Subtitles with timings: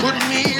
[0.00, 0.59] put me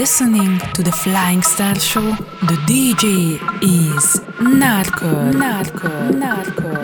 [0.00, 2.12] listening to the Flying Star Show.
[2.50, 6.79] The DJ is Narco, Narco, Narco,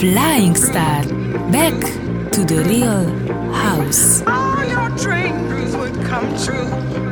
[0.00, 1.04] Flying Star.
[1.52, 1.78] Back
[2.32, 3.04] to the real
[3.52, 4.22] house.
[4.26, 7.09] All your dreams would come true.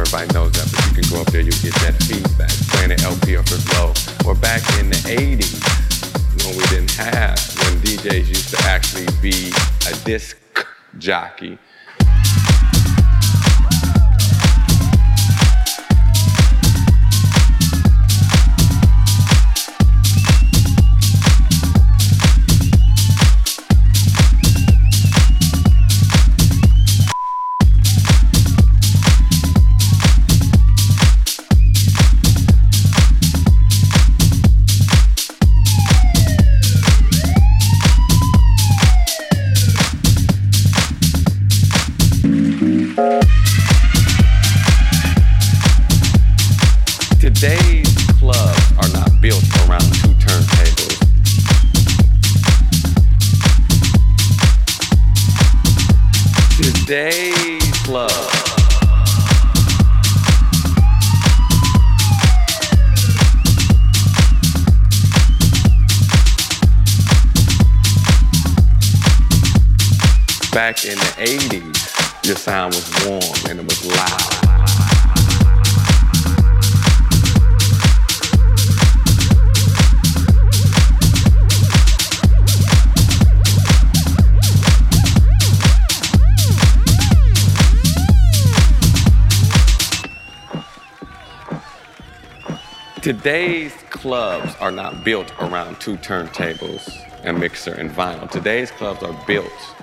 [0.00, 2.50] everybody knows that, but you can go up there, you get that feedback.
[2.70, 3.92] Playing an LP off the low.
[4.28, 5.58] Or back in the 80s,
[6.44, 9.52] when we didn't have, when DJs used to actually be
[9.90, 10.38] a disc
[10.98, 11.58] jockey
[72.24, 74.38] your sound was warm and it was loud.
[93.00, 96.90] Today's clubs are not built around two turntables,
[97.24, 98.30] a mixer, and vinyl.
[98.30, 99.67] Today's clubs are built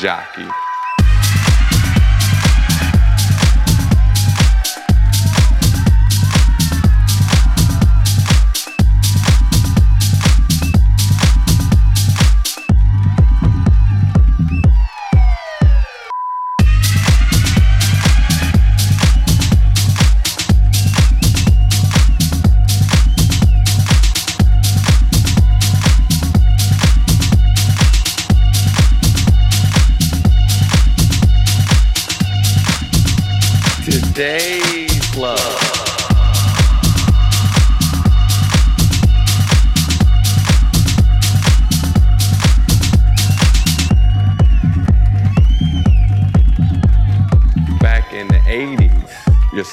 [0.00, 0.48] jockey.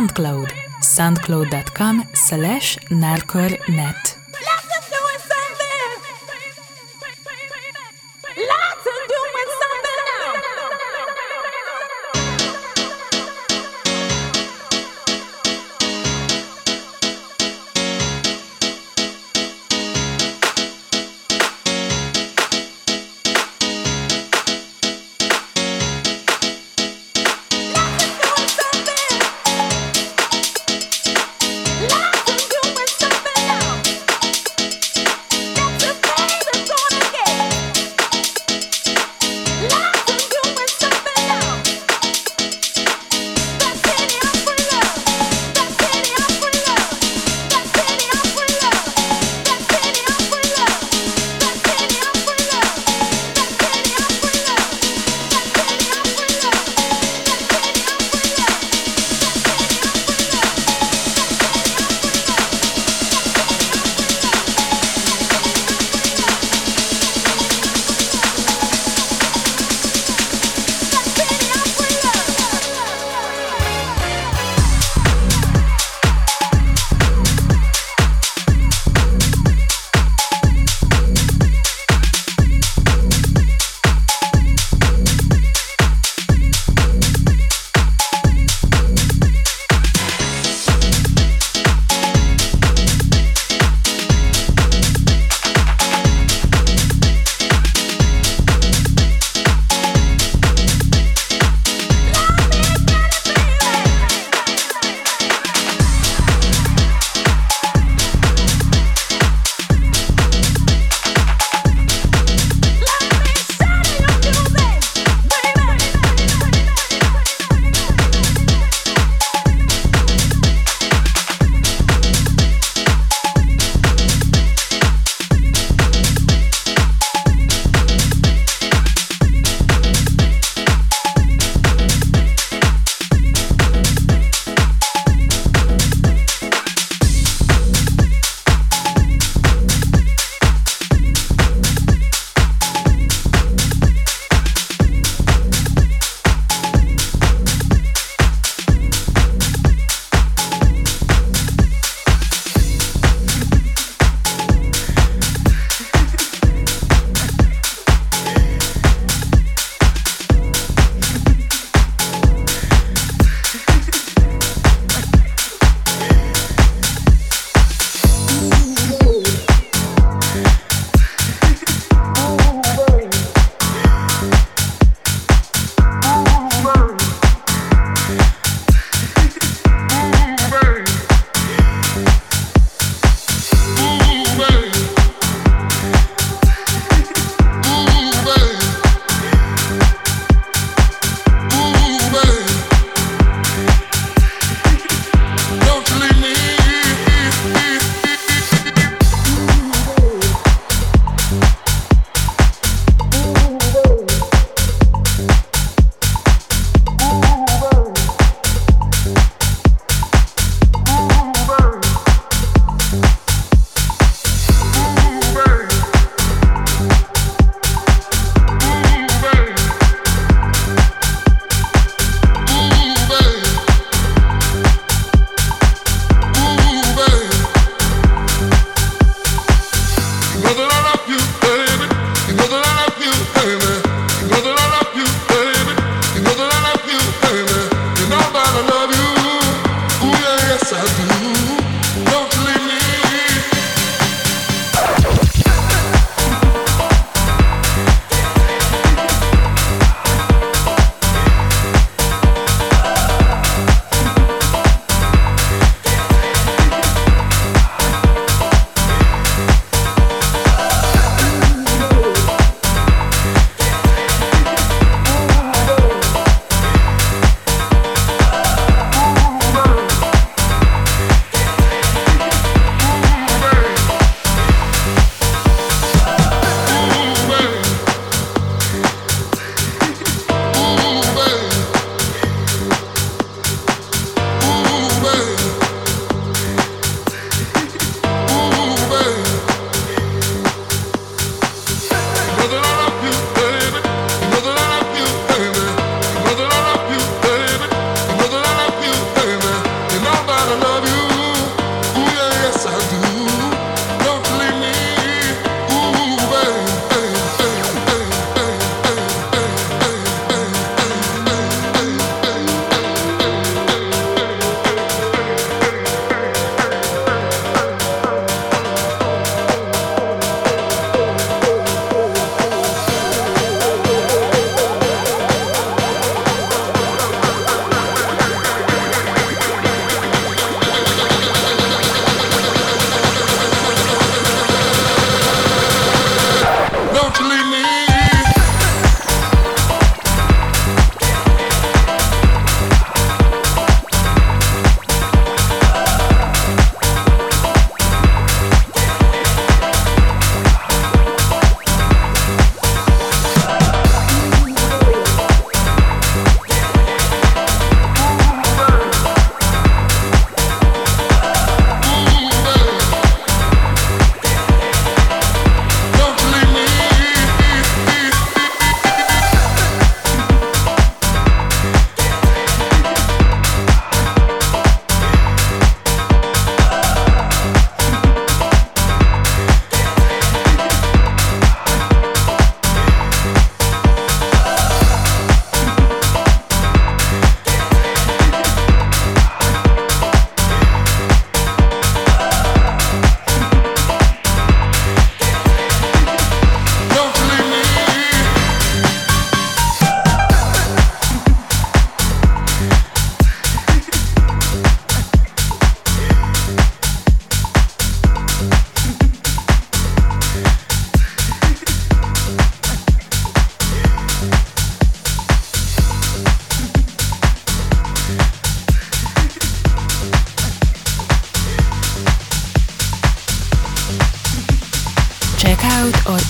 [0.00, 0.48] SoundCloud.
[0.80, 4.09] soundcloud.com slash narcornet.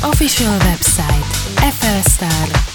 [0.02, 1.24] Official website
[1.56, 2.69] flstar.net.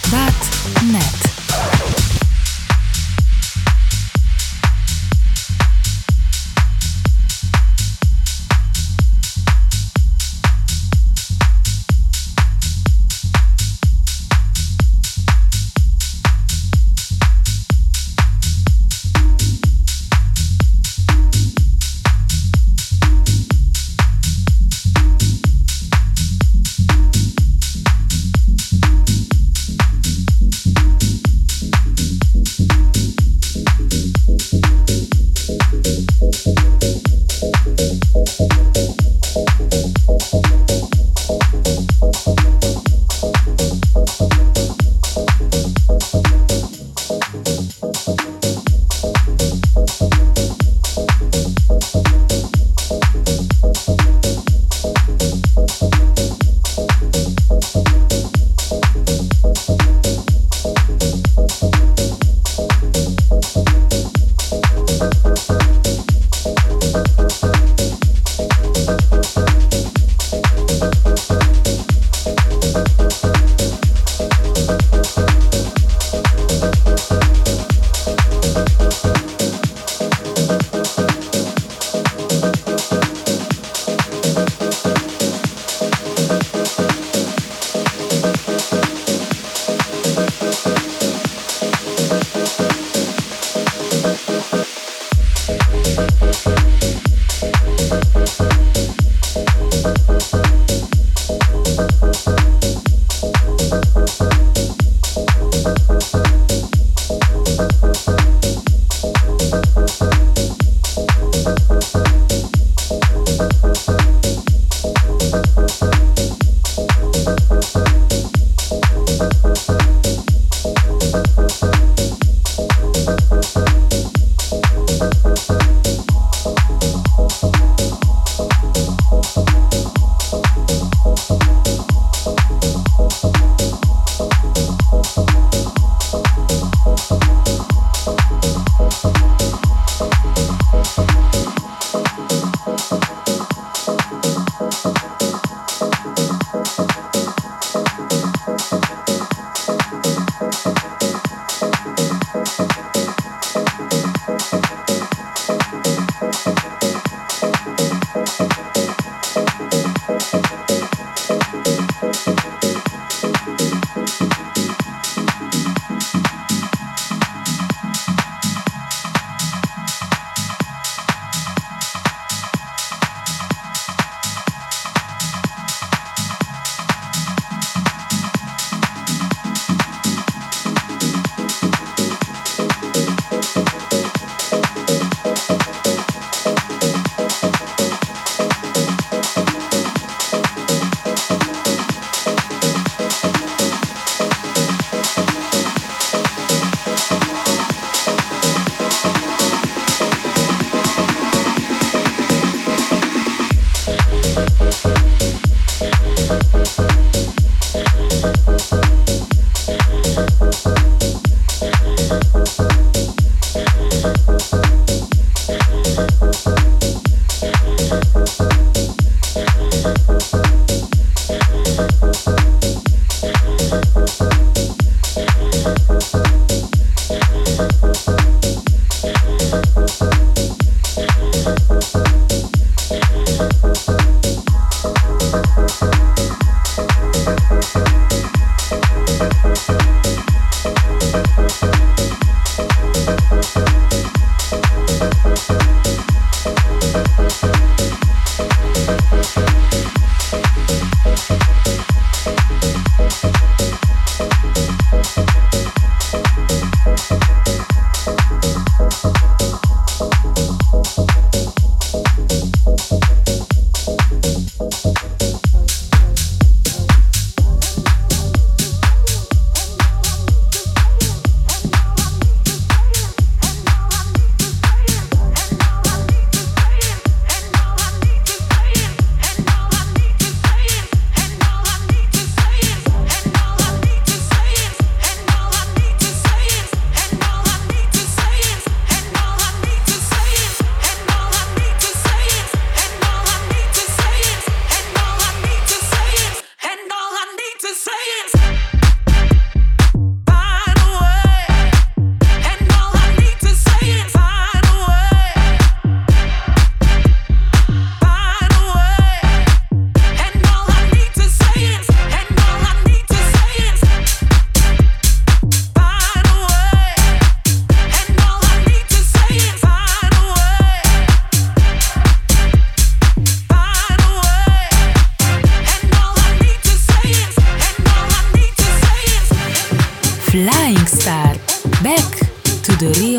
[332.79, 333.14] de rir.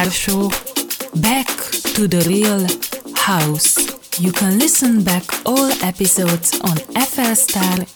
[0.00, 0.48] Flying Show
[1.20, 1.46] Back
[1.94, 2.66] to the Real
[3.14, 3.76] House.
[4.18, 7.90] You can listen back all episodes on flstar.net.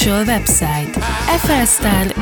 [0.00, 0.92] official website
[1.44, 2.19] flstyle.net.